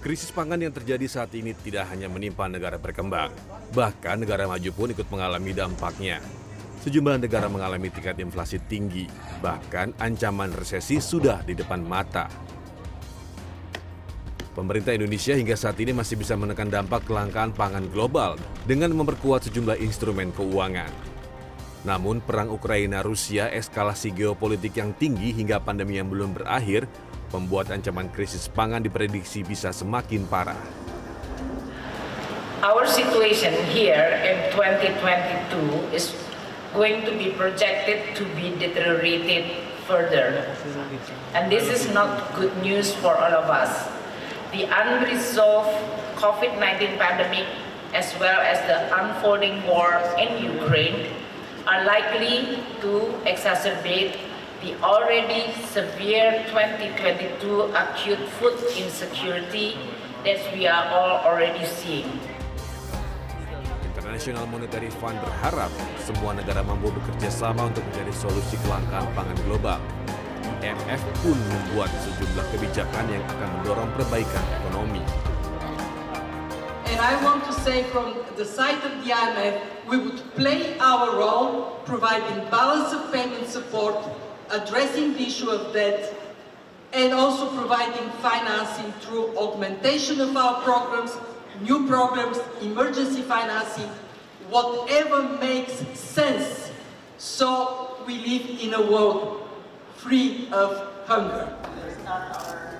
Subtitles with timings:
[0.00, 3.36] Krisis pangan yang terjadi saat ini tidak hanya menimpa negara berkembang,
[3.76, 6.24] bahkan negara maju pun ikut mengalami dampaknya.
[6.80, 9.04] Sejumlah negara mengalami tingkat inflasi tinggi,
[9.44, 12.32] bahkan ancaman resesi sudah di depan mata.
[14.56, 19.84] Pemerintah Indonesia hingga saat ini masih bisa menekan dampak kelangkaan pangan global dengan memperkuat sejumlah
[19.84, 20.88] instrumen keuangan.
[21.84, 26.88] Namun perang Ukraina-Rusia eskalasi geopolitik yang tinggi hingga pandemi yang belum berakhir
[27.30, 30.58] membuat ancaman krisis pangan diprediksi bisa semakin parah.
[32.60, 36.12] Our situation here in 2022 is
[36.76, 39.48] going to be projected to be deteriorated
[39.88, 40.44] further.
[41.32, 43.88] And this is not good news for all of us.
[44.52, 45.72] The unresolved
[46.20, 47.48] COVID-19 pandemic
[47.96, 51.10] as well as the unfolding war in Ukraine
[51.66, 54.14] are likely to exacerbate
[54.60, 59.76] the already severe 2022 acute food insecurity
[60.24, 62.20] that we are all already seeing.
[63.88, 69.80] International Monetary Fund berharap semua negara mampu bekerja sama untuk mencari solusi kelangkaan pangan global.
[70.60, 75.00] IMF pun membuat sejumlah kebijakan yang akan mendorong perbaikan ekonomi.
[76.90, 79.56] And I want to say from the side of the IMF,
[79.88, 83.96] we would play our role providing balance of payment support
[84.50, 86.14] addressing the issue of debt,
[86.92, 91.16] and also providing financing through augmentation of our programs,
[91.60, 93.88] new programs, emergency financing,
[94.48, 96.70] whatever makes sense.
[97.18, 99.48] So we live in a world
[100.00, 100.72] free of
[101.04, 101.44] hunger.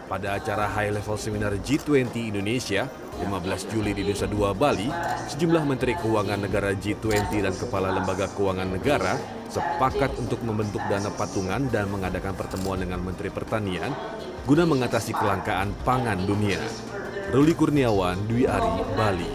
[0.09, 2.91] Pada acara High Level Seminar G20 Indonesia,
[3.23, 4.91] 15 Juli di Nusa Dua, Bali,
[5.31, 9.15] sejumlah Menteri Keuangan negara G20 dan Kepala Lembaga Keuangan Negara
[9.47, 13.95] sepakat untuk membentuk dana patungan dan mengadakan pertemuan dengan Menteri Pertanian
[14.49, 16.59] guna mengatasi kelangkaan pangan dunia.
[17.31, 19.31] Ruli Kurniawan, Dwi Ari, Bali.